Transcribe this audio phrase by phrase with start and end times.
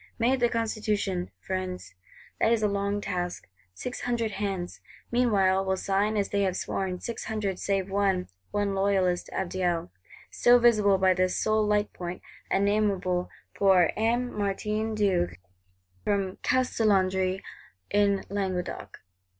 [0.17, 1.93] Made the Constitution, Friends!
[2.39, 3.47] That is a long task.
[3.75, 4.81] Six hundred hands,
[5.11, 9.91] meanwhile, will sign as they have sworn: six hundred save one; one Loyalist Abdiel,
[10.31, 14.35] still visible by this sole light point, and nameable, poor "M.
[14.35, 15.35] Martin d'Auch,
[16.03, 17.43] from Castelnaudary,
[17.91, 19.01] in Languedoc."